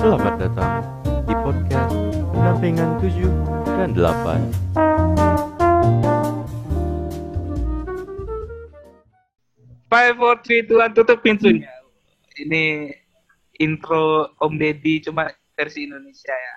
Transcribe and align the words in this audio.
Selamat 0.00 0.40
datang 0.40 0.80
di 1.28 1.34
podcast 1.44 1.92
Pendampingan 2.32 3.04
7 3.04 3.20
dan 3.68 3.92
8. 3.92 4.48
Five, 9.92 10.14
four, 10.16 10.40
three, 10.40 10.64
two, 10.64 10.80
one, 10.80 10.96
tutup 10.96 11.20
pintunya. 11.20 11.68
Ini 12.32 12.96
intro 13.60 14.32
Om 14.40 14.56
Deddy 14.56 15.04
cuma 15.04 15.28
versi 15.52 15.84
Indonesia 15.84 16.32
ya. 16.32 16.56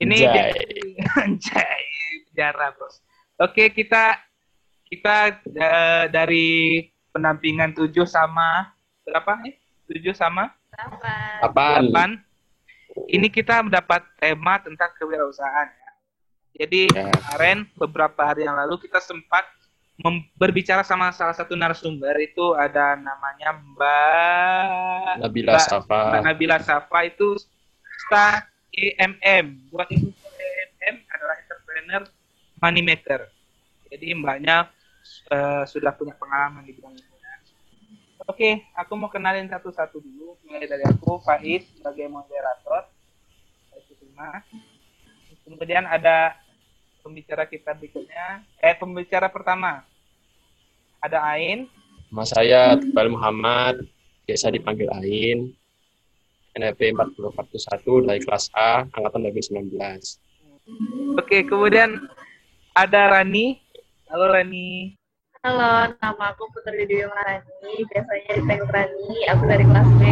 Ini 0.00 0.16
Anjay. 0.24 0.56
anjay 1.28 1.82
penjara 2.32 2.72
bos. 2.72 3.04
Oke 3.36 3.68
kita 3.68 4.16
kita 4.88 5.44
eh, 5.44 6.04
dari 6.08 6.88
pendampingan 7.12 7.76
7 7.76 7.92
sama 8.08 8.72
berapa 9.04 9.44
nih? 9.44 9.60
7 9.92 10.16
sama 10.16 10.56
Apaan? 11.44 11.92
8. 11.92 12.25
Ini 13.04 13.28
kita 13.28 13.60
mendapat 13.60 14.00
tema 14.16 14.56
tentang 14.58 14.88
kewirausahaan 14.96 15.68
ya. 15.68 15.90
Jadi 16.56 16.88
Ya. 16.88 17.12
kemarin 17.12 17.68
beberapa 17.76 18.24
hari 18.24 18.48
yang 18.48 18.56
lalu 18.56 18.80
kita 18.80 18.96
sempat 18.98 19.44
berbicara 20.34 20.80
sama 20.80 21.08
salah 21.08 21.32
satu 21.32 21.52
narasumber 21.52 22.12
itu 22.18 22.52
ada 22.52 22.96
namanya 22.96 23.56
Mbak 23.56 24.64
Nabila 25.20 25.56
Mbak- 25.56 25.68
Safa. 25.68 26.00
Mbak 26.12 26.22
Nabila 26.24 26.58
Safa 26.60 26.98
itu 27.02 27.36
staff 28.04 28.44
EMM. 28.72 29.68
Buat 29.68 29.88
itu 29.88 30.08
EMM 30.12 30.96
adalah 31.08 31.34
entrepreneur 31.40 32.02
moneymaker. 32.56 33.20
Jadi 33.88 34.06
mbaknya 34.12 34.68
eh, 35.28 35.62
sudah 35.64 35.92
punya 35.92 36.12
pengalaman 36.12 36.60
di 36.60 36.72
bidang 36.72 36.92
itu. 36.92 37.15
Oke, 38.24 38.64
aku 38.72 38.96
mau 38.96 39.12
kenalin 39.12 39.44
satu-satu 39.52 40.00
dulu. 40.00 40.40
Mulai 40.48 40.64
dari 40.64 40.84
aku, 40.88 41.20
Faiz, 41.20 41.68
sebagai 41.76 42.08
moderator. 42.08 42.88
Kemudian 45.44 45.84
ada 45.84 46.40
pembicara 47.04 47.44
kita 47.44 47.76
berikutnya. 47.76 48.40
Eh, 48.58 48.72
pembicara 48.72 49.28
pertama. 49.28 49.84
Ada 51.04 51.20
Ain. 51.36 51.68
Mas 52.08 52.32
saya 52.32 52.80
Tebal 52.80 53.12
Muhammad, 53.12 53.84
biasa 54.24 54.48
dipanggil 54.48 54.88
Ain. 54.96 55.52
NFP 56.56 56.96
4041 56.96 58.08
dari 58.08 58.20
kelas 58.24 58.48
A, 58.56 58.88
angkatan 58.88 59.28
2019. 59.28 59.76
Oke, 61.20 61.44
kemudian 61.44 62.00
ada 62.72 63.12
Rani. 63.12 63.60
Halo 64.08 64.32
Rani. 64.32 64.96
Halo, 65.46 65.94
nama 66.02 66.34
aku 66.34 66.50
Putri 66.50 66.90
Dewi 66.90 67.06
Marani, 67.06 67.86
biasanya 67.94 68.34
dipanggil 68.34 68.66
Rani, 68.66 69.18
aku 69.30 69.42
dari 69.46 69.62
kelas 69.62 69.90
B, 69.94 70.02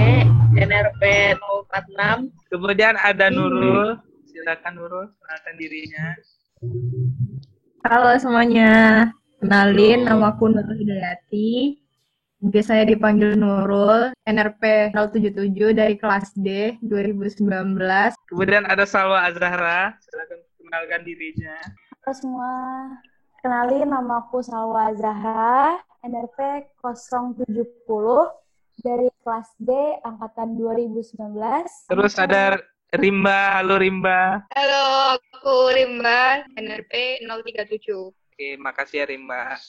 NRP 0.62 1.02
046. 1.42 2.54
Kemudian 2.54 2.94
ada 3.02 3.34
Nurul. 3.34 3.98
Silakan 4.30 4.78
Nurul, 4.78 5.10
kenalkan 5.10 5.54
dirinya. 5.58 6.06
Halo 7.82 8.14
semuanya, 8.22 8.70
kenalin 9.42 10.06
nama 10.06 10.38
aku 10.38 10.54
Nurul 10.54 10.78
Hidayati. 10.78 11.82
Biasanya 12.38 12.94
dipanggil 12.94 13.34
Nurul, 13.34 14.14
NRP 14.30 14.94
077 14.94 15.74
dari 15.74 15.98
kelas 15.98 16.30
D 16.38 16.78
2019. 16.86 17.42
Kemudian 18.30 18.70
ada 18.70 18.86
Salwa 18.86 19.26
Azahra. 19.26 19.98
Silakan 19.98 20.38
kenalkan 20.62 21.02
dirinya. 21.02 21.58
Halo 22.06 22.14
semua, 22.14 22.54
kenalin 23.44 23.92
nama 23.92 24.24
aku 24.24 24.40
Salwa 24.40 24.88
Zahra, 24.96 25.76
NRP 26.00 26.64
070 26.80 27.44
dari 28.80 29.12
kelas 29.20 29.52
D 29.60 29.68
angkatan 30.00 30.56
2019. 30.56 31.36
Terus 31.92 32.16
ada 32.16 32.56
Rimba. 32.96 33.60
Halo 33.60 33.76
Rimba. 33.76 34.48
Halo, 34.48 35.20
aku 35.20 35.76
Rimba, 35.76 36.48
NRP 36.56 37.20
037. 37.28 38.16
Oke, 38.16 38.56
makasih 38.56 39.04
ya 39.04 39.12
Rimba. 39.12 39.60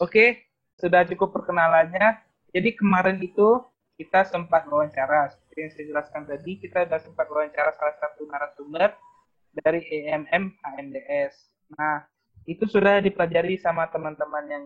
Oke, 0.00 0.48
sudah 0.80 1.04
cukup 1.04 1.36
perkenalannya. 1.36 2.24
Jadi 2.56 2.72
kemarin 2.72 3.20
itu 3.20 3.60
kita 4.00 4.24
sempat 4.32 4.64
wawancara. 4.64 5.28
Seperti 5.28 5.58
yang 5.60 5.72
saya 5.76 5.84
jelaskan 5.92 6.22
tadi, 6.24 6.56
kita 6.56 6.88
sudah 6.88 7.00
sempat 7.04 7.28
wawancara 7.28 7.76
salah 7.76 7.96
satu 8.00 8.24
narasumber 8.24 8.96
dari 9.60 9.84
EMM 9.84 10.56
HMDS. 10.56 11.52
Nah, 11.76 12.08
itu 12.48 12.64
sudah 12.68 13.00
dipelajari 13.04 13.60
sama 13.60 13.88
teman-teman 13.88 14.44
yang 14.48 14.64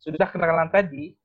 sudah 0.00 0.28
kenalan 0.28 0.68
tadi. 0.72 1.16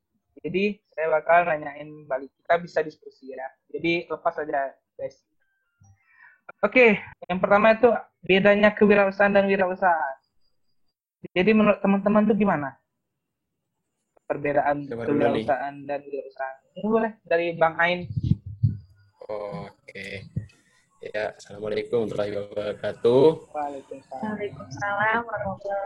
Jadi 0.44 0.84
saya 0.92 1.08
bakal 1.16 1.48
nanyain 1.48 1.90
balik. 2.06 2.32
Kita 2.44 2.60
bisa 2.60 2.80
diskusi 2.84 3.32
ya. 3.32 3.48
Jadi 3.72 4.08
lepas 4.12 4.36
aja, 4.36 4.76
guys. 5.00 5.24
Oke, 6.62 7.00
yang 7.26 7.40
pertama 7.42 7.74
itu 7.74 7.90
bedanya 8.22 8.76
kewirausahaan 8.76 9.34
dan 9.34 9.48
wirausahaan. 9.50 10.18
Jadi 11.34 11.52
menurut 11.56 11.82
teman-teman 11.82 12.28
tuh 12.30 12.38
gimana? 12.38 12.70
Perbedaan 14.26 14.86
Coba 14.86 15.10
kewirausahaan 15.10 15.76
dan 15.88 16.00
wirausahaan. 16.06 16.58
Ini 16.76 16.88
boleh 16.92 17.12
dari 17.26 17.48
Bang 17.58 17.76
Ain. 17.82 18.06
Oke. 19.26 20.35
Ya, 21.06 21.38
Assalamualaikum 21.38 22.10
warahmatullahi 22.10 22.50
wabarakatuh. 22.50 23.54
Waalaikumsalam. 23.54 25.22
Warahmatullahi 25.22 25.86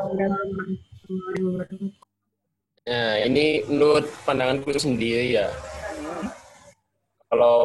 wabarakatuh. 1.43 1.91
Nah, 2.87 3.13
ini 3.27 3.67
menurut 3.67 4.07
pandanganku 4.23 4.71
sendiri 4.79 5.35
ya. 5.35 5.51
Kalau 7.27 7.59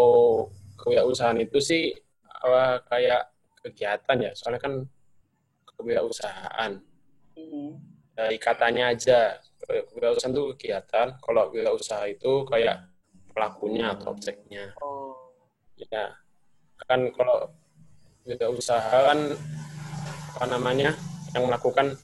kewirausahaan 0.83 1.39
itu 1.39 1.63
sih 1.63 1.95
apa, 2.27 2.83
kayak 2.91 3.31
kegiatan 3.63 4.17
ya, 4.19 4.35
soalnya 4.35 4.59
kan 4.59 4.75
kewirausahaan. 5.79 6.83
Hmm. 7.35 7.75
dari 8.15 8.39
katanya 8.39 8.95
aja 8.95 9.43
kewirausahaan 9.59 10.31
itu 10.31 10.55
kegiatan 10.55 11.19
kalau 11.19 11.51
wirausaha 11.51 12.07
itu 12.07 12.47
kayak 12.47 12.87
pelakunya 13.35 13.91
atau 13.91 14.15
objeknya 14.15 14.71
Oh, 14.79 15.35
ya 15.75 16.15
kan 16.85 17.01
kalau 17.15 17.51
wirausaha 18.25 19.15
kan 19.15 19.21
apa 20.35 20.45
namanya 20.51 20.91
yang 21.37 21.47
melakukan 21.47 21.95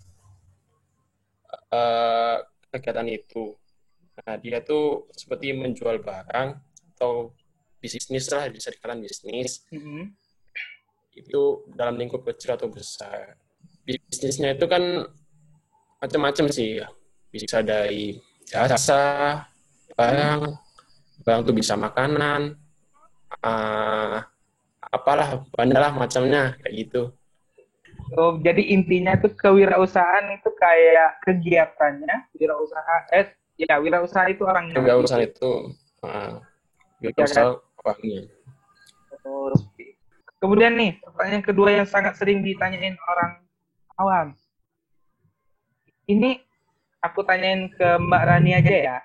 eh, 1.72 2.36
kegiatan 2.70 3.08
itu 3.10 3.58
nah 4.20 4.36
dia 4.36 4.60
tuh 4.60 5.08
seperti 5.16 5.56
menjual 5.56 6.04
barang 6.04 6.48
atau 6.94 7.32
bisnis 7.80 8.28
lah 8.28 8.52
bisa 8.52 8.68
dikatakan 8.68 9.00
bisnis 9.00 9.64
mhm. 9.72 10.12
itu 11.16 11.64
dalam 11.72 11.96
lingkup 11.96 12.22
kecil 12.22 12.54
atau 12.54 12.68
besar. 12.68 13.34
Bisnisnya 13.82 14.54
itu 14.54 14.68
kan 14.68 15.08
macam-macam 15.98 16.46
sih 16.52 16.80
ya. 16.80 16.88
Bisa 17.32 17.64
dari 17.64 18.20
jasa, 18.46 19.42
barang, 19.96 20.40
barang 21.24 21.40
itu 21.44 21.52
bisa 21.56 21.74
makanan, 21.74 22.56
ah, 23.42 24.22
apalah, 24.90 25.46
banyak 25.54 25.78
lah 25.78 25.92
macamnya 25.94 26.58
kayak 26.62 26.74
gitu. 26.74 27.02
Oh, 28.18 28.34
jadi 28.42 28.74
intinya 28.74 29.14
tuh 29.14 29.30
kewirausahaan 29.38 30.34
itu 30.34 30.50
kayak 30.58 31.22
kegiatannya, 31.22 32.26
wirausaha 32.34 32.96
eh 33.14 33.30
ya 33.54 33.78
wirausaha 33.78 34.26
itu 34.26 34.42
orangnya. 34.42 34.82
Urusan 34.82 35.22
itu, 35.22 35.50
ah, 36.02 36.42
wirausaha 36.98 37.54
orangnya. 37.86 38.26
Oh. 39.22 39.54
Kemudian 40.40 40.72
nih, 40.74 40.96
pertanyaan 41.04 41.44
kedua 41.44 41.68
yang 41.70 41.84
sangat 41.84 42.16
sering 42.16 42.40
ditanyain 42.40 42.96
orang 42.96 43.44
awam. 44.00 44.28
Ini 46.08 46.40
aku 47.04 47.20
tanyain 47.22 47.68
ke 47.70 48.00
Mbak 48.00 48.22
Rani 48.24 48.50
aja 48.56 48.74
ya. 48.74 48.98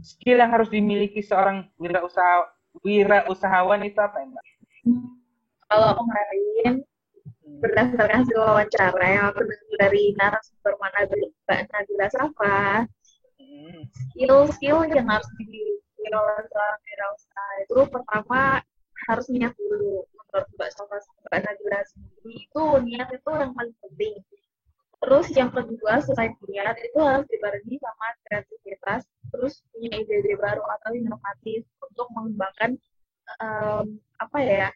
Skill 0.00 0.40
yang 0.40 0.50
harus 0.50 0.72
dimiliki 0.72 1.20
seorang 1.20 1.68
wirausaha 1.76 2.48
wirausahawan 2.80 3.84
itu 3.84 4.00
apa 4.00 4.24
ya? 4.24 4.31
Kalau 5.72 5.96
kemarin, 6.04 6.84
berdasarkan 7.64 8.28
hasil 8.28 8.36
wawancara 8.36 9.06
yang 9.08 9.24
aku 9.32 9.40
dengar 9.40 9.88
dari 9.88 10.12
narasumber 10.20 10.76
mana 10.76 11.08
Mbak 11.08 11.60
Nabila 11.72 12.08
Safa, 12.12 12.84
Hmm. 13.40 13.88
skill-skill 14.12 14.84
yang 14.92 15.08
harus 15.08 15.26
dimiliki 15.40 16.04
oleh 16.12 16.44
seorang 16.44 16.80
wirausaha 16.84 17.52
itu 17.64 17.80
pertama 17.88 18.60
harus 19.08 19.26
niat 19.32 19.56
dulu. 19.56 20.04
Menurut 20.12 20.48
Mbak 20.60 20.70
Safa 20.76 20.96
Mbak 21.24 21.40
Nabila 21.40 21.80
sendiri 21.88 22.32
itu 22.36 22.64
niat 22.84 23.08
itu 23.08 23.30
yang 23.32 23.52
paling 23.56 23.76
penting. 23.80 24.14
Terus 25.00 25.26
yang 25.32 25.50
kedua 25.56 26.04
selain 26.04 26.36
niat 26.44 26.76
itu 26.84 26.98
harus 27.00 27.24
dibarengi 27.32 27.76
sama 27.80 28.06
kreativitas 28.28 29.08
terus 29.32 29.64
punya 29.72 29.96
ide-ide 29.96 30.36
baru 30.36 30.60
atau 30.80 30.92
inovatif 30.92 31.64
untuk 31.80 32.06
mengembangkan 32.12 32.76
em, 33.40 33.86
apa 34.20 34.38
ya 34.44 34.68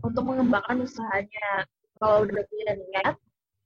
untuk 0.00 0.24
mengembangkan 0.24 0.80
usahanya 0.80 1.68
kalau 2.00 2.24
udah 2.24 2.42
punya 2.48 2.72
niat 2.80 3.14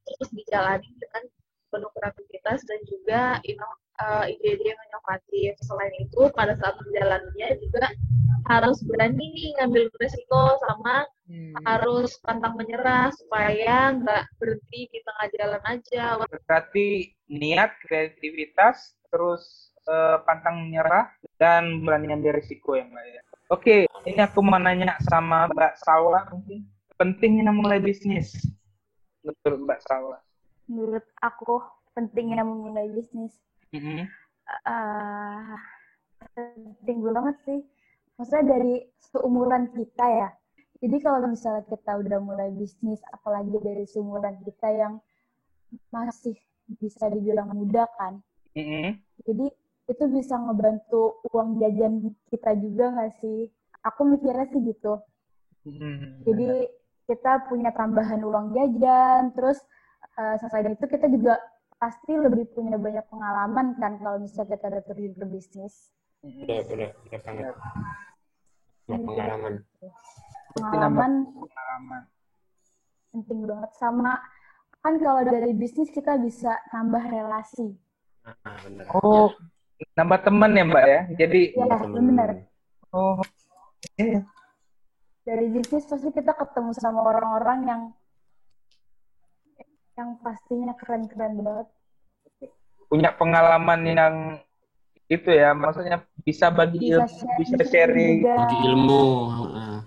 terus 0.07 0.31
dijalani 0.35 0.91
dengan 0.99 1.23
penuh 1.71 1.91
kreativitas 1.99 2.63
dan 2.67 2.81
juga 2.87 3.23
ino- 3.43 3.81
eh, 3.97 4.35
ide-ide 4.35 4.75
yang 4.75 4.83
inovatif. 4.93 5.53
Selain 5.63 5.95
itu, 5.99 6.31
pada 6.35 6.55
saat 6.59 6.79
berjalannya 6.79 7.49
juga 7.63 7.91
harus 8.47 8.79
berani 8.87 9.35
nih 9.35 9.49
ngambil 9.59 9.91
resiko 9.99 10.59
sama 10.63 11.07
Hmm. 11.27 11.59
harus 11.67 12.15
pantang 12.23 12.55
menyerah 12.55 13.11
supaya 13.11 13.91
nggak 13.99 14.31
berhenti 14.39 14.87
di 14.95 14.99
tengah 15.03 15.27
jalan 15.35 15.63
aja. 15.67 16.05
Berarti 16.23 16.87
niat, 17.27 17.75
kreativitas, 17.83 18.95
terus 19.11 19.75
eh, 19.91 20.19
pantang 20.23 20.71
menyerah, 20.71 21.11
dan 21.39 21.83
berani 21.83 22.15
ambil 22.15 22.39
risiko 22.39 22.79
yang 22.79 22.95
lain. 22.95 23.26
Oke, 23.47 23.87
ini 24.03 24.19
aku 24.19 24.43
mau 24.43 24.59
nanya 24.59 24.99
sama 25.07 25.47
Mbak 25.47 25.79
Salwa 25.79 26.27
mungkin. 26.35 26.67
Pentingnya 26.99 27.55
mulai 27.55 27.79
bisnis. 27.79 28.35
Menurut 29.23 29.61
Mbak 29.63 29.81
Salwa. 29.87 30.19
Menurut 30.67 31.07
aku 31.23 31.63
pentingnya 31.95 32.43
memulai 32.43 32.91
bisnis. 32.91 33.39
Mhm. 33.71 34.07
eh 34.67 35.59
penting 36.35 36.99
banget 37.07 37.37
sih. 37.47 37.61
Maksudnya 38.19 38.59
dari 38.59 38.83
seumuran 38.99 39.71
kita 39.75 40.07
ya. 40.07 40.29
Jadi 40.83 40.97
kalau 41.03 41.31
misalnya 41.31 41.63
kita 41.71 41.93
udah 42.03 42.19
mulai 42.19 42.51
bisnis, 42.51 42.99
apalagi 43.15 43.55
dari 43.63 43.87
seumuran 43.87 44.43
kita 44.43 44.75
yang 44.75 44.99
masih 45.95 46.35
bisa 46.83 47.07
dibilang 47.15 47.55
muda 47.55 47.87
kan. 47.95 48.19
Mhm. 48.59 48.99
Jadi 49.23 49.47
itu 49.87 50.05
bisa 50.11 50.35
ngebantu 50.35 51.23
uang 51.31 51.63
jajan 51.63 52.11
kita 52.31 52.59
juga 52.59 52.85
nggak 52.95 53.13
sih? 53.23 53.51
Aku 53.87 54.03
mikirnya 54.03 54.47
sih 54.51 54.61
gitu. 54.67 54.99
Mhm. 55.67 56.27
Jadi 56.27 56.49
kita 57.07 57.47
punya 57.47 57.71
tambahan 57.71 58.23
uang 58.23 58.55
jajan, 58.55 59.31
terus 59.35 59.63
eh, 60.19 60.37
sesuai 60.43 60.63
dari 60.67 60.75
itu 60.75 60.87
kita 60.91 61.07
juga 61.07 61.39
pasti 61.77 62.17
lebih 62.17 62.51
punya 62.57 62.81
banyak 62.81 63.05
pengalaman 63.07 63.77
kan 63.77 64.01
kalau 64.01 64.19
misalnya 64.19 64.57
kita 64.57 64.67
ada 64.73 64.81
terjun 64.83 65.15
ke 65.15 65.27
bisnis. 65.29 65.75
Benar, 66.25 66.63
benar, 66.67 66.91
benar 67.07 67.21
banget. 67.23 67.55
Nah, 68.87 68.99
pengalaman. 69.03 69.55
Pengalaman 70.57 71.13
pengalaman. 71.31 72.03
penting 73.17 73.49
banget 73.49 73.73
sama 73.81 74.13
kan 74.85 75.01
kalau 75.01 75.25
dari 75.25 75.57
bisnis 75.57 75.89
kita 75.89 76.21
bisa 76.21 76.53
nambah 76.71 77.01
relasi. 77.09 77.75
Nah, 78.23 78.57
benar. 78.61 78.87
Oh, 79.01 79.33
nambah 79.93 80.19
teman 80.25 80.51
ya 80.53 80.65
Mbak 80.65 80.85
ya. 80.85 81.01
Jadi, 81.17 81.41
Ya, 81.53 81.77
benar. 81.85 82.31
oh, 82.93 83.21
iya. 83.97 84.21
Dari 85.27 85.47
bisnis 85.51 85.85
pasti 85.85 86.09
kita 86.11 86.33
ketemu 86.33 86.71
sama 86.79 87.03
orang-orang 87.03 87.59
yang 87.67 87.83
yang 89.97 90.11
pastinya 90.21 90.77
keren-keren 90.77 91.41
banget. 91.41 91.69
punya 92.87 93.11
pengalaman 93.11 93.81
yang 93.83 94.15
itu 95.11 95.27
ya, 95.27 95.51
maksudnya 95.51 96.07
bisa 96.23 96.55
bagi 96.55 96.79
Bisa 96.79 97.03
ilmu, 97.03 97.35
bisa 97.43 97.57
sharing. 97.67 98.23
Bagi 98.23 98.59
ilmu, 98.63 99.01
uh, 99.27 99.79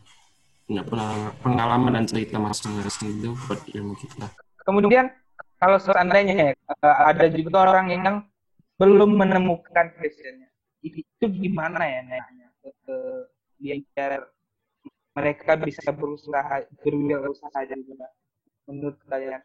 punya 0.68 0.84
pengalaman- 0.84 1.36
pengalaman 1.40 1.92
dan 1.96 2.06
cerita 2.06 2.36
masing-masing 2.36 3.24
itu 3.24 3.32
buat 3.48 3.62
ilmu 3.72 3.96
kita. 3.96 4.28
Kemudian 4.68 5.16
kalau 5.56 5.80
seandainya 5.80 6.52
eh, 6.52 6.56
ada 6.84 7.26
juga 7.32 7.72
orang 7.72 7.88
yang 7.96 8.20
belum 8.80 9.12
menemukan 9.20 9.92
passionnya, 10.00 10.48
itu 10.80 11.26
gimana 11.28 11.84
ya 11.84 12.00
nanya 12.08 12.48
ke 12.64 12.96
biar 13.60 14.32
mereka 15.12 15.60
bisa 15.60 15.92
berusaha 15.92 16.64
berwirausaha 16.80 17.60
juga 17.76 18.08
menurut 18.64 18.96
kalian? 19.04 19.44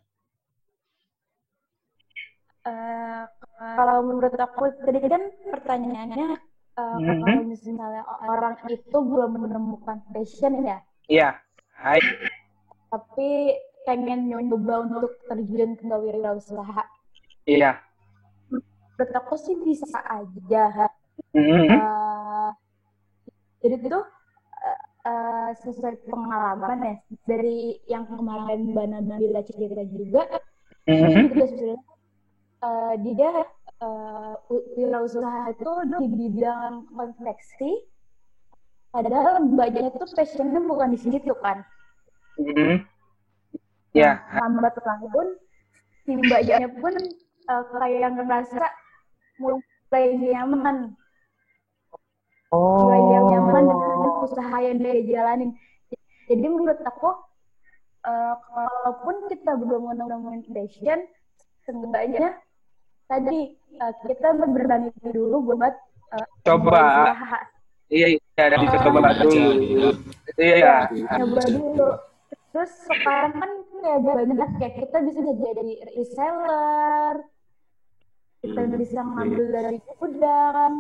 Eh, 2.64 3.22
kalau 3.58 4.06
menurut 4.06 4.38
aku 4.38 4.70
tadi 4.86 5.02
kan 5.04 5.22
pertanyaannya 5.50 6.38
eh, 6.75 6.96
Mhm. 6.98 7.22
kalau 7.22 7.42
misalnya 7.44 8.02
orang 8.22 8.54
itu 8.70 8.98
belum 8.98 9.30
menemukan 9.34 9.98
passion 10.14 10.62
ya, 10.62 10.78
Iya. 11.10 11.38
Hai. 11.75 11.98
tapi 12.88 13.54
pengen 13.84 14.30
nyoba 14.30 14.87
untuk 14.87 15.19
terjun 15.26 15.75
ke 15.75 15.87
wirausaha. 15.90 16.82
Iya. 17.44 17.82
Menurut 19.04 19.20
aku 19.20 19.36
sih 19.36 19.52
bisa 19.60 20.00
aja. 20.00 20.88
Mhm. 21.36 21.68
Eh, 21.68 22.50
jadi 23.60 23.76
itu 23.76 24.00
eh, 24.64 24.80
eh, 25.04 25.50
sesuai 25.60 26.08
pengalaman 26.08 26.78
ya 26.80 26.94
dari 27.28 27.84
yang 27.84 28.08
kemarin 28.08 28.72
Mbak 28.72 28.86
Nabila 28.88 29.44
cerita 29.44 29.84
juga 29.92 30.24
Mhm. 30.88 31.36
juga 31.36 31.44
sebenarnya 31.52 31.80
eh, 32.64 32.94
dia 33.04 33.32
wi- 34.48 34.68
wirausaha 34.72 35.52
itu 35.52 35.72
di 36.00 36.06
bidang 36.08 36.88
konveksi 36.88 37.84
padahal 38.88 39.44
mbaknya 39.44 39.92
itu 39.92 40.00
passionnya 40.16 40.64
bukan 40.64 40.96
di 40.96 40.98
situ 41.04 41.36
kan 41.44 41.60
Mhm. 42.40 42.88
Ya. 43.92 44.24
lambat 44.32 44.80
laun 44.80 45.36
si 46.08 46.16
mbaknya 46.16 46.72
pun 46.80 46.96
eh, 47.44 47.64
kayak 47.68 48.16
ngerasa 48.16 48.64
mulai 49.38 50.04
nyaman 50.14 50.94
mulai 52.54 53.00
Oh. 53.02 53.26
nyaman 53.34 53.64
dengan 53.66 54.14
usaha 54.22 54.56
yang 54.62 54.78
dia 54.78 55.02
jalanin 55.02 55.50
jadi 56.31 56.46
menurut 56.46 56.78
aku 56.86 57.10
eh, 58.06 58.34
kalaupun 58.46 59.14
kita 59.26 59.52
belum 59.58 59.82
menemukan 59.90 60.40
passion 60.54 61.02
seenggaknya 61.66 62.38
tadi 63.10 63.58
eh, 63.58 63.92
kita 64.06 64.38
berani 64.38 64.94
dulu 65.02 65.50
buat 65.50 65.75
eh, 66.14 66.26
Coba. 66.46 67.10
berusaha. 67.10 67.38
Iya, 67.92 68.06
iya, 68.16 68.40
ada 68.40 68.56
bisa 68.64 68.76
coba 68.80 69.12
dulu. 69.19 69.90
iya. 70.40 70.75
Iya. 70.88 71.19
nyoba 71.20 71.42
dulu 71.50 71.88
terus 72.54 72.70
sekarang 72.87 73.34
kan 73.34 73.50
kayak 73.82 73.98
banyak 73.98 74.50
kayak 74.62 74.75
kita 74.78 74.98
bisa 75.10 75.20
jadi 75.26 75.72
reseller 75.90 77.14
kita 78.44 78.61
Hmm, 78.61 78.76
bisa 78.76 79.00
ngambil 79.00 79.44
dari 79.50 79.79
gudang 79.91 80.73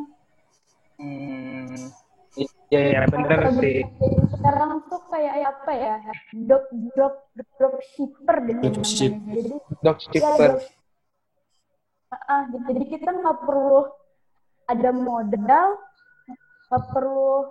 Hmm. 0.94 1.90
Iya, 2.34 2.80
iya, 2.90 3.00
bener 3.06 3.38
Kalau 3.40 3.58
sih. 3.58 3.82
sekarang 4.30 4.70
tuh 4.86 5.00
kayak 5.06 5.34
apa 5.44 5.72
ya 5.72 5.96
drop 6.36 6.64
drop 6.92 7.14
drop 7.54 7.74
shipper 7.88 8.36
Dropship. 8.42 9.10
namanya 9.10 9.34
jadi 9.34 9.54
ya, 9.54 9.78
Dropshipper. 9.80 10.38
drop- 10.50 10.70
Ah, 12.14 12.42
jadi 12.46 12.82
kita 12.88 13.10
nggak 13.10 13.38
perlu 13.42 13.90
ada 14.66 14.90
modal 14.90 15.66
nggak 16.64 16.84
perlu 16.90 17.50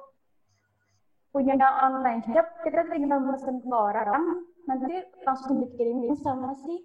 punya 1.29 1.55
online 1.81 2.23
shop 2.25 2.47
kita 2.61 2.87
tinggal 2.87 3.19
mesen 3.19 3.59
ke 3.59 3.67
orang 3.69 4.23
nanti 4.63 4.95
langsung 5.21 5.59
dikirimin 5.59 6.15
sama 6.15 6.55
si 6.55 6.79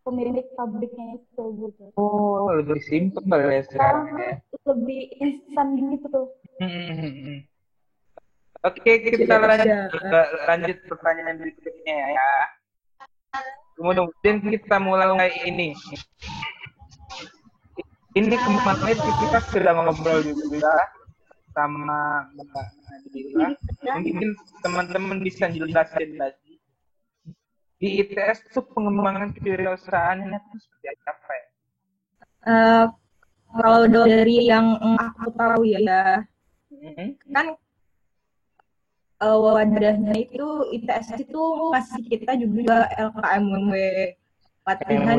pemilik 0.00 0.46
pabriknya 0.54 1.20
itu 1.20 1.42
gitu 1.60 1.84
Oh, 1.94 2.48
lebih 2.52 2.80
simpel 2.84 3.22
ya 3.28 3.62
sekarang 3.68 3.68
sekarang 3.68 3.98
ya. 4.16 4.32
tuh 4.52 4.60
lebih 4.74 5.00
instan 5.20 5.66
gitu 5.76 6.20
Hmm. 6.60 7.40
Oke, 8.60 8.92
kita 9.00 9.40
lanjut 9.40 9.96
lanjut 10.44 10.78
pertanyaan 10.84 11.40
berikutnya 11.40 11.96
ya. 12.12 12.32
Kemudian 13.80 14.44
kita 14.44 14.76
mulai 14.76 15.32
ini. 15.48 15.72
Ini 18.12 18.36
kemarin 18.36 18.98
kita 19.00 19.38
sudah 19.48 19.72
ngobrol 19.72 20.20
juga 20.20 20.74
sama 21.56 22.28
Mbak 22.36 22.66
Nadila. 22.84 23.48
Mungkin 23.96 24.28
teman-teman 24.60 25.18
bisa 25.24 25.48
jelasin 25.48 26.10
lagi. 26.20 26.49
Di 27.80 28.04
ITS 28.04 28.44
itu 28.52 28.60
pengembangan 28.60 29.32
kewirausahaannya 29.32 30.36
itu 30.36 30.56
seperti 30.60 30.86
apa 31.08 31.32
ya? 31.32 31.46
Eh, 32.40 32.84
kalau 33.56 33.82
dari 33.88 34.36
yang 34.44 34.76
aku 35.00 35.32
tahu 35.32 35.64
ya, 35.64 36.20
Hmm. 36.70 37.12
kan 37.34 37.46
eh, 39.20 39.36
wadahnya 39.36 40.12
itu 40.16 40.46
ITS 40.76 41.24
itu 41.24 41.42
ngasih 41.72 42.04
kita 42.08 42.32
juga 42.40 42.88
LKMW 42.96 43.72
latihan 44.64 45.18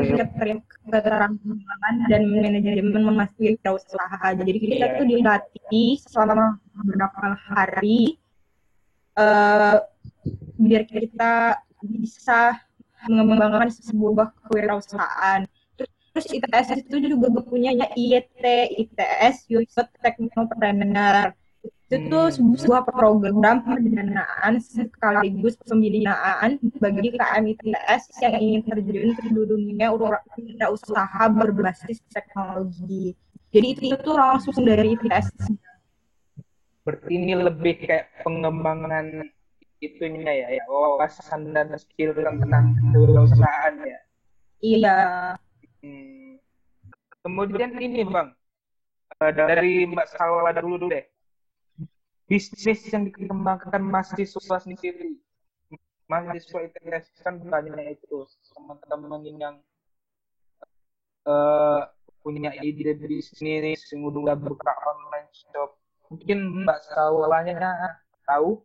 keterampilan 0.86 1.94
dan 2.08 2.22
manajemen 2.30 3.02
memasuki 3.10 3.58
usaha. 3.62 4.26
Jadi 4.38 4.58
kita 4.58 4.86
Iya. 4.86 4.96
tuh 4.98 5.06
dilatih 5.06 5.90
selama 6.02 6.62
beberapa 6.78 7.34
hari 7.36 8.22
eh, 9.12 9.76
biar 10.56 10.82
kita 10.88 11.60
bisa 11.82 12.56
mengembangkan 13.10 13.70
sebuah 13.70 14.30
kewirausahaan. 14.46 15.46
Terus 16.12 16.28
ITS 16.28 16.68
itu 16.76 16.96
juga 17.16 17.32
punya 17.40 17.72
IET, 17.72 18.44
ITS, 18.78 19.48
Youth 19.48 19.72
Technopreneur. 20.04 21.32
Itu 21.88 22.08
tuh 22.08 22.26
Hmm. 22.32 22.56
sebuah 22.56 22.82
program 22.88 23.64
pendanaan 23.64 24.60
sekaligus 24.60 25.56
pembinaan 25.64 26.60
bagi 26.80 27.12
KM 27.12 27.44
ITS 27.52 28.02
yang 28.24 28.34
ingin 28.40 28.60
terjun 28.64 29.12
ke 29.12 29.28
dunia 29.32 29.92
usaha 30.68 31.22
berbasis 31.32 32.00
teknologi. 32.12 33.16
Jadi 33.52 33.66
itu, 33.76 33.82
itu 33.92 33.96
tuh 34.00 34.16
langsung 34.16 34.56
dari 34.64 34.96
ITS. 34.96 35.52
Berarti 36.82 37.12
ini 37.12 37.36
lebih 37.36 37.88
kayak 37.88 38.24
pengembangan 38.24 39.28
itunya 39.82 40.32
ya, 40.32 40.48
ya 40.54 40.64
wawasan 40.70 41.50
dan 41.50 41.74
skill 41.74 42.14
tentang 42.14 42.78
kewirausahaan 42.94 43.74
ya. 43.82 44.00
Iya. 44.62 44.98
Hmm. 45.82 46.38
Kemudian 47.22 47.74
ini 47.82 48.06
bang, 48.06 48.30
Eh, 49.22 49.30
dari 49.30 49.86
Mbak 49.86 50.06
Salwa 50.18 50.50
dulu 50.50 50.82
dulu 50.82 50.90
deh. 50.90 51.06
Bisnis 52.26 52.82
yang 52.90 53.06
dikembangkan 53.06 53.78
mahasiswa 53.78 54.58
sendiri. 54.58 55.14
Mahasiswa 56.10 56.58
ITS 56.66 57.22
kan 57.22 57.38
banyak 57.38 58.02
itu 58.02 58.26
teman-teman 58.50 59.22
yang 59.22 59.56
uh, 61.28 61.86
punya 62.26 62.50
ide 62.58 62.98
bisnis, 62.98 63.78
yang 63.94 64.10
udah 64.10 64.34
buka 64.34 64.72
online 64.90 65.30
shop. 65.30 65.78
Mungkin 66.10 66.66
Mbak 66.66 66.78
Salwanya 66.90 68.00
tahu 68.26 68.58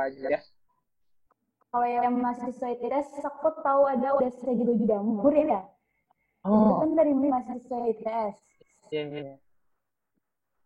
apa 0.00 0.08
aja 0.08 0.26
ya? 0.32 0.40
Kalau 1.70 1.86
yang 1.86 2.16
mahasiswa 2.18 2.66
ITS, 2.72 3.20
aku 3.22 3.52
tahu 3.62 3.82
ada 3.86 4.16
udah 4.16 4.32
saya 4.40 4.56
juga 4.56 4.74
jamur 4.80 5.30
ya. 5.36 5.60
Itu 6.40 6.48
Oh, 6.48 6.80
kan 6.80 6.96
dari 6.96 7.12
mahasiswa 7.12 7.78
ITS. 7.84 8.36
iya, 8.90 9.02
iya. 9.12 9.34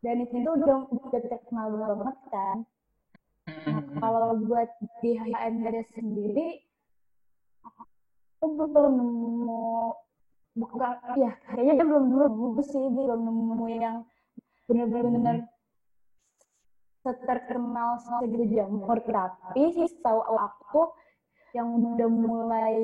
Dan 0.01 0.23
itu 0.23 0.39
udah, 0.39 0.87
udah 0.87 1.21
terkenal 1.27 1.67
banget 1.75 2.19
kan. 2.31 2.59
Nah, 3.67 3.83
kalau 3.99 4.39
buat 4.47 4.71
di 5.03 5.19
HMD 5.19 5.83
sendiri, 5.99 6.63
aku 8.39 8.47
belum 8.71 8.93
nemu, 8.97 9.93
bukan, 10.57 10.95
ya 11.19 11.33
kayaknya 11.51 11.73
dia 11.83 11.87
belum 11.91 12.05
nemu 12.07 12.49
sih, 12.65 12.85
belum 12.87 13.21
nemu 13.25 13.67
yang 13.77 13.97
benar-benar 14.71 15.49
terkenal 17.13 18.01
segitu 18.01 18.57
jamur. 18.57 18.97
Tapi 19.05 19.63
sih 19.77 20.01
tahu 20.01 20.21
aku 20.25 20.83
yang 21.53 21.69
udah 21.71 22.09
mulai 22.11 22.77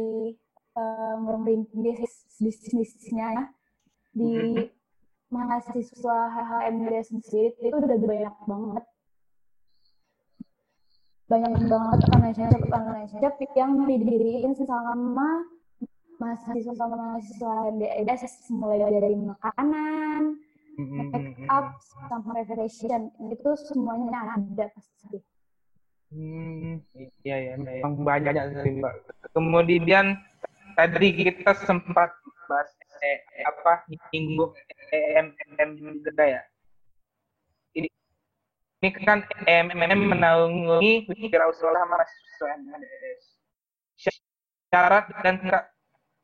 uh, 0.76 1.16
merintis 1.18 1.72
bisnis 1.74 2.14
bisnisnya 2.38 3.26
ya, 3.34 3.44
di 4.14 4.34
mahasiswa 5.30 6.18
HMD 6.30 6.90
sendiri 7.06 7.54
itu 7.62 7.76
udah 7.76 7.98
banyak 8.02 8.36
banget 8.46 8.84
banyak 11.30 11.52
banget 11.70 12.00
online 12.10 13.06
shop 13.06 13.38
yang 13.54 13.86
didiriin 13.86 14.50
sama 14.66 15.46
mahasiswa 16.18 16.74
sama 16.74 16.94
mahasiswa 16.98 17.50
HMDS 17.70 18.50
mulai 18.52 18.82
dari 18.90 19.16
makanan, 19.16 20.36
make 20.76 21.09
up, 21.50 21.74
sama 22.06 22.46
fashion 22.46 23.10
itu 23.26 23.50
semuanya 23.66 24.38
ada 24.38 24.70
pasti. 24.70 25.18
Hmm, 26.10 26.82
iya 27.22 27.36
ya, 27.38 27.54
memang 27.58 28.02
banyak 28.02 28.34
sih 28.62 28.82
mbak. 28.82 28.94
Kemudian 29.30 30.18
tadi 30.74 31.08
kita 31.14 31.54
sempat 31.66 32.10
bahas 32.50 32.70
eh, 33.02 33.22
apa 33.46 33.86
nyinggung 34.10 34.50
EMM 34.90 35.70
juga 36.02 36.24
ya. 36.26 36.42
Ini 37.78 37.86
ini 38.82 38.88
kan 39.06 39.22
EMM 39.46 40.00
menaungi 40.10 41.06
wirausaha 41.06 41.82
mahasiswa 41.86 42.46
MNS. 42.58 43.22
Syarat 44.70 45.06
dan 45.22 45.46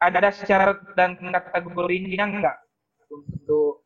ada 0.02 0.30
syarat 0.35 0.78
dan 0.99 1.14
kategorinya 1.18 2.26
enggak 2.26 2.56
untuk 3.06 3.86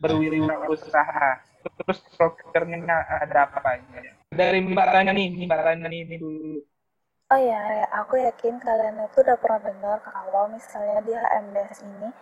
berwirausaha? 0.00 1.44
Terus 1.64 2.00
prokernya 2.14 3.00
ada 3.24 3.48
apa 3.48 3.80
aja? 3.80 4.00
Dari 4.28 4.60
Mbak 4.60 4.88
Rani 4.90 5.10
nih, 5.16 5.48
Mbak 5.48 5.60
Rani 5.64 5.96
ini 6.04 6.16
dulu. 6.20 6.60
Oh 7.32 7.40
ya, 7.40 7.88
aku 7.96 8.20
yakin 8.20 8.60
kalian 8.60 9.00
itu 9.00 9.24
udah 9.24 9.40
pernah 9.40 9.60
dengar 9.64 9.96
kalau 10.04 10.44
misalnya 10.52 11.00
di 11.00 11.16
HMDS 11.16 11.80
ini 11.80 12.12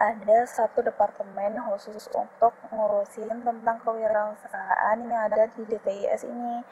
ada 0.00 0.38
satu 0.48 0.80
departemen 0.80 1.60
khusus 1.60 2.08
untuk 2.16 2.52
ngurusin 2.72 3.44
tentang 3.44 3.76
kewirausahaan 3.84 4.96
yang 4.96 5.22
ada 5.28 5.48
di 5.52 5.62
DTIS 5.64 6.24
ini 6.24 6.64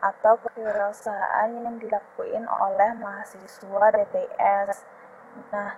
atau 0.00 0.40
kewirausahaan 0.40 1.52
yang 1.52 1.76
dilakuin 1.76 2.44
oleh 2.48 2.90
mahasiswa 2.96 3.86
DTS. 3.92 4.76
Nah, 5.52 5.76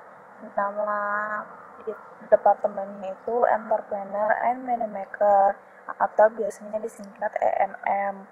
nama 0.56 1.00
departemennya 2.28 3.16
itu 3.16 3.36
Entrepreneur 3.48 4.30
and 4.44 4.64
Moneymaker 4.64 5.56
atau 5.98 6.26
biasanya 6.32 6.78
disingkat 6.78 7.32
EMM. 7.40 8.28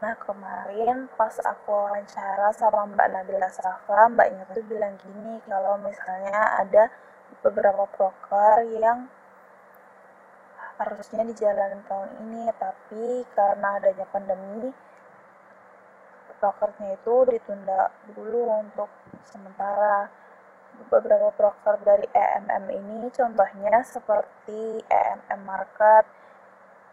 Nah 0.00 0.14
kemarin 0.24 1.12
pas 1.14 1.36
aku 1.44 1.68
wawancara 1.68 2.48
sama 2.56 2.88
Mbak 2.88 3.08
Nabila 3.12 3.50
Safa, 3.52 4.08
Mbaknya 4.08 4.48
tuh 4.56 4.64
bilang 4.64 4.96
gini 4.96 5.44
kalau 5.44 5.76
misalnya 5.84 6.56
ada 6.56 6.88
beberapa 7.44 7.84
broker 7.92 8.64
yang 8.80 9.12
harusnya 10.78 11.26
dijalani 11.26 11.82
tahun 11.90 12.10
ini, 12.22 12.42
tapi 12.56 13.26
karena 13.34 13.82
adanya 13.82 14.06
pandemi, 14.08 14.70
brokernya 16.38 16.94
itu 16.94 17.14
ditunda 17.28 17.90
dulu 18.14 18.62
untuk 18.62 18.88
sementara. 19.26 20.27
Beberapa 20.86 21.34
broker 21.34 21.82
dari 21.82 22.06
EMM 22.14 22.64
ini 22.70 23.10
contohnya 23.10 23.82
seperti 23.82 24.78
EMM 24.86 25.40
Market, 25.42 26.06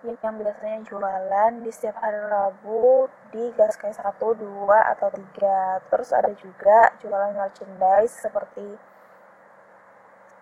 yang 0.05 0.37
biasanya 0.37 0.85
jualan 0.85 1.51
di 1.65 1.71
setiap 1.73 1.97
hari 2.01 2.21
Rabu 2.29 3.09
di 3.33 3.49
gas 3.57 3.77
kayak 3.77 3.97
1, 3.97 4.21
2, 4.21 4.93
atau 4.93 5.09
3. 5.09 5.85
Terus 5.89 6.09
ada 6.13 6.31
juga 6.33 6.93
jualan 7.01 7.33
merchandise 7.33 8.13
seperti 8.13 8.77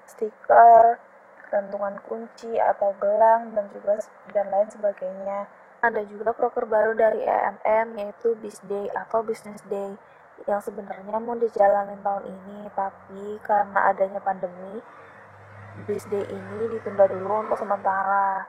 stiker, 0.03 0.99
gantungan 1.47 1.95
kunci 2.03 2.59
atau 2.59 2.91
gelang 2.99 3.55
dan 3.55 3.71
juga 3.71 4.03
dan 4.35 4.51
lain 4.51 4.67
sebagainya. 4.67 5.47
Ada 5.83 6.03
juga 6.07 6.31
broker 6.35 6.63
baru 6.67 6.95
dari 6.95 7.23
EMM 7.23 7.99
yaitu 7.99 8.35
Bisday 8.39 8.87
atau 8.95 9.23
Business 9.23 9.59
Day 9.67 9.95
yang 10.49 10.59
sebenarnya 10.59 11.17
mau 11.21 11.37
dijalanin 11.37 12.01
tahun 12.03 12.25
ini 12.27 12.67
tapi 12.73 13.39
karena 13.45 13.93
adanya 13.93 14.19
pandemi 14.19 14.81
Bisday 15.89 16.21
ini 16.29 16.69
ditunda 16.69 17.09
dulu 17.09 17.49
untuk 17.49 17.57
sementara 17.57 18.45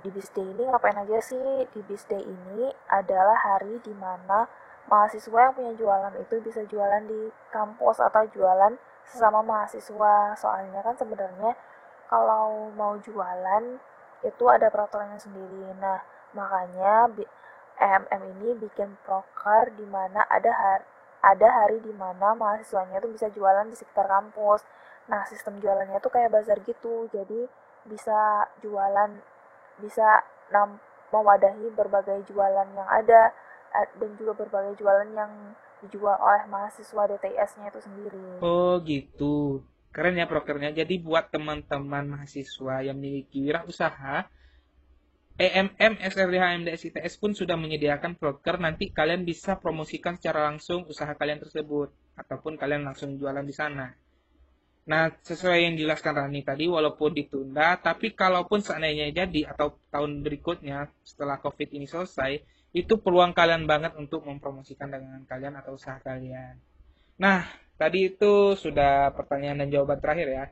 di 0.00 0.08
Bisday 0.10 0.42
ini 0.42 0.64
ngapain 0.66 0.96
aja 0.96 1.20
sih? 1.20 1.68
Di 1.70 1.80
Bisday 1.84 2.24
ini 2.24 2.72
adalah 2.88 3.36
hari 3.36 3.78
di 3.84 3.92
mana 3.92 4.48
mahasiswa 4.90 5.38
yang 5.38 5.54
punya 5.54 5.72
jualan 5.76 6.14
itu 6.18 6.40
bisa 6.42 6.64
jualan 6.66 7.04
di 7.04 7.30
kampus 7.52 8.00
atau 8.00 8.26
jualan 8.32 8.74
sesama 9.06 9.44
mahasiswa. 9.44 10.34
Soalnya 10.34 10.80
kan 10.82 10.96
sebenarnya 10.98 11.52
kalau 12.08 12.72
mau 12.74 12.98
jualan 12.98 13.78
itu 14.24 14.44
ada 14.48 14.72
peraturannya 14.72 15.20
sendiri. 15.20 15.68
Nah, 15.78 16.00
makanya 16.32 17.12
EMM 17.78 18.22
ini 18.38 18.48
bikin 18.56 18.96
proker 19.04 19.70
di 19.76 19.84
mana 19.86 20.24
ada 20.26 20.50
hari, 20.50 20.86
ada 21.24 21.48
hari 21.48 21.80
di 21.80 21.92
mana 21.96 22.36
mahasiswanya 22.36 23.00
itu 23.00 23.08
bisa 23.08 23.32
jualan 23.32 23.64
di 23.64 23.76
sekitar 23.80 24.04
kampus. 24.04 24.60
Nah, 25.08 25.24
sistem 25.24 25.56
jualannya 25.64 25.96
tuh 26.04 26.12
kayak 26.12 26.32
bazar 26.32 26.60
gitu. 26.60 27.08
Jadi 27.08 27.48
bisa 27.88 28.48
jualan 28.60 29.16
bisa 29.80 30.24
mewadahi 31.10 31.72
berbagai 31.72 32.24
jualan 32.28 32.68
yang 32.76 32.88
ada 32.88 33.32
dan 33.74 34.10
juga 34.20 34.32
berbagai 34.38 34.78
jualan 34.78 35.08
yang 35.12 35.32
dijual 35.82 36.16
oleh 36.16 36.46
mahasiswa 36.48 37.02
DTS-nya 37.10 37.68
itu 37.68 37.80
sendiri. 37.82 38.40
Oh 38.40 38.80
gitu, 38.80 39.60
keren 39.92 40.16
ya 40.16 40.24
prokernya. 40.24 40.72
Jadi 40.72 41.02
buat 41.02 41.28
teman-teman 41.28 42.16
mahasiswa 42.16 42.80
yang 42.80 42.96
memiliki 42.96 43.44
wirausaha, 43.44 44.24
EMM, 45.34 45.98
SRD, 45.98 46.38
HMDS, 46.38 46.94
ITS 46.94 47.18
pun 47.18 47.34
sudah 47.34 47.58
menyediakan 47.58 48.14
proker. 48.14 48.62
Nanti 48.62 48.94
kalian 48.94 49.26
bisa 49.26 49.58
promosikan 49.58 50.14
secara 50.14 50.46
langsung 50.46 50.86
usaha 50.86 51.10
kalian 51.10 51.42
tersebut, 51.42 51.90
ataupun 52.14 52.54
kalian 52.54 52.86
langsung 52.86 53.18
jualan 53.18 53.42
di 53.42 53.50
sana. 53.50 53.90
Nah, 54.84 55.10
sesuai 55.10 55.64
yang 55.64 55.74
dijelaskan 55.74 56.14
Rani 56.14 56.46
tadi, 56.46 56.70
walaupun 56.70 57.16
ditunda, 57.16 57.80
tapi 57.82 58.14
kalaupun 58.14 58.62
seandainya 58.62 59.10
jadi 59.10 59.50
atau 59.50 59.80
tahun 59.90 60.22
berikutnya 60.22 60.92
setelah 61.02 61.42
COVID 61.42 61.72
ini 61.72 61.90
selesai, 61.90 62.38
itu 62.70 62.94
peluang 63.02 63.34
kalian 63.34 63.66
banget 63.66 63.96
untuk 63.98 64.22
mempromosikan 64.22 64.92
dagangan 64.92 65.24
kalian 65.26 65.54
atau 65.58 65.74
usaha 65.74 65.98
kalian. 65.98 66.62
Nah, 67.18 67.42
tadi 67.74 68.12
itu 68.12 68.54
sudah 68.54 69.10
pertanyaan 69.14 69.66
dan 69.66 69.68
jawaban 69.72 69.98
terakhir 69.98 70.28
ya. 70.30 70.44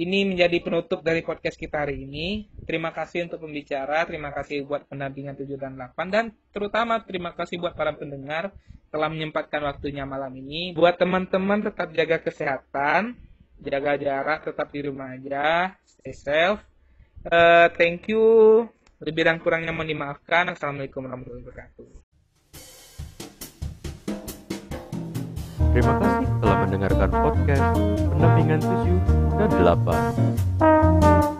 Ini 0.00 0.24
menjadi 0.24 0.64
penutup 0.64 1.04
dari 1.04 1.20
podcast 1.20 1.60
kita 1.60 1.84
hari 1.84 2.08
ini. 2.08 2.48
Terima 2.64 2.88
kasih 2.88 3.28
untuk 3.28 3.44
pembicara, 3.44 4.08
terima 4.08 4.32
kasih 4.32 4.64
buat 4.64 4.88
pendampingan 4.88 5.36
7 5.36 5.60
dan 5.60 5.76
8, 5.76 6.08
dan 6.08 6.24
terutama 6.56 7.04
terima 7.04 7.36
kasih 7.36 7.60
buat 7.60 7.76
para 7.76 7.92
pendengar 7.92 8.48
telah 8.88 9.12
menyempatkan 9.12 9.60
waktunya 9.60 10.08
malam 10.08 10.32
ini. 10.40 10.72
Buat 10.72 10.96
teman-teman 10.96 11.68
tetap 11.68 11.92
jaga 11.92 12.16
kesehatan, 12.16 13.12
jaga 13.60 14.00
jarak, 14.00 14.48
tetap 14.48 14.72
di 14.72 14.80
rumah 14.88 15.12
aja, 15.12 15.76
stay 15.84 16.16
safe. 16.16 16.64
Eh, 17.28 17.68
thank 17.76 18.08
you. 18.08 18.64
Lebih 19.04 19.28
dan 19.28 19.36
kurangnya 19.36 19.76
mohon 19.76 19.92
dimaafkan. 19.92 20.48
Assalamualaikum 20.48 21.04
warahmatullahi 21.04 21.44
wabarakatuh. 21.44 22.09
Terima 25.70 25.94
kasih 26.02 26.26
telah 26.42 26.56
mendengarkan 26.66 27.08
podcast 27.14 27.66
pendampingan 28.10 28.58
7 28.58 29.38
dan 29.38 29.50
8. 29.54 31.39